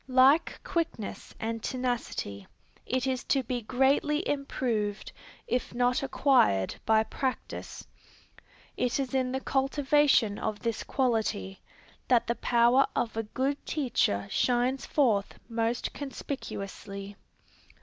[0.07, 2.47] Like quickness and tenacity,
[2.87, 5.11] it is to be greatly improved,
[5.45, 7.85] if not acquired by practice.
[8.75, 11.61] It is in the cultivation of this quality,
[12.07, 17.15] that the power of a good teacher shines forth most conspicuously.